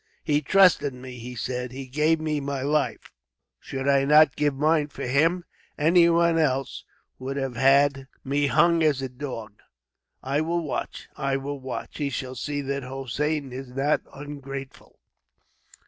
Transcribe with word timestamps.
"He 0.23 0.41
trusted 0.41 0.95
me," 0.95 1.19
he 1.19 1.35
said. 1.35 1.71
"He 1.71 1.85
gave 1.85 2.19
me 2.19 2.39
my 2.39 2.63
life. 2.63 3.11
Should 3.59 3.87
I 3.87 4.03
not 4.03 4.35
give 4.35 4.55
mine 4.55 4.87
for 4.87 5.05
him? 5.05 5.45
Anyone 5.77 6.39
else 6.39 6.85
would 7.19 7.37
have 7.37 7.55
had 7.55 8.07
me 8.23 8.47
hung 8.47 8.81
as 8.81 9.03
a 9.03 9.09
dog. 9.09 9.61
I 10.23 10.41
will 10.41 10.63
watch. 10.63 11.07
I 11.15 11.37
will 11.37 11.59
watch. 11.59 11.99
He 11.99 12.09
shall 12.09 12.33
see 12.33 12.61
that 12.61 12.81
Hossein 12.81 13.53
is 13.53 13.69
not 13.73 14.01
ungrateful." 14.11 14.97